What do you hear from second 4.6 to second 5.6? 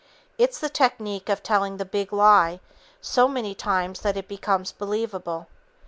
believable.